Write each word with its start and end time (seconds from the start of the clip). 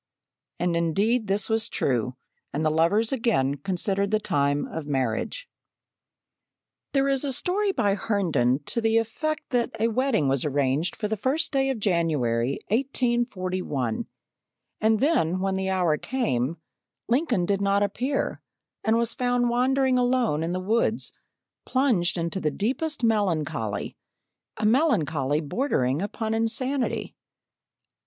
And 0.59 0.75
indeed 0.75 1.27
this 1.27 1.47
was 1.47 1.69
true, 1.69 2.15
and 2.51 2.65
the 2.65 2.71
lovers 2.71 3.11
again 3.13 3.57
considered 3.57 4.09
the 4.09 4.19
time 4.19 4.65
of 4.65 4.89
marriage. 4.89 5.47
There 6.93 7.07
is 7.07 7.23
a 7.23 7.31
story 7.31 7.71
by 7.71 7.93
Herndon 7.93 8.63
to 8.65 8.81
the 8.81 8.97
effect 8.97 9.51
that 9.51 9.79
a 9.79 9.89
wedding 9.89 10.27
was 10.27 10.43
arranged 10.43 10.95
for 10.95 11.07
the 11.07 11.15
first 11.17 11.51
day 11.51 11.69
of 11.69 11.77
January, 11.79 12.57
1841, 12.69 14.07
and 14.81 14.99
then 14.99 15.39
when 15.39 15.55
the 15.55 15.69
hour 15.69 15.99
came 15.99 16.57
Lincoln 17.07 17.45
did 17.45 17.61
not 17.61 17.83
appear, 17.83 18.41
and 18.83 18.97
was 18.97 19.13
found 19.13 19.49
wandering 19.49 19.99
alone 19.99 20.41
in 20.41 20.51
the 20.51 20.59
woods 20.59 21.11
plunged 21.63 22.17
in 22.17 22.29
the 22.29 22.49
deepest 22.49 23.03
melancholy 23.03 23.95
a 24.57 24.65
melancholy 24.65 25.41
bordering 25.41 26.01
upon 26.01 26.33
insanity. 26.33 27.13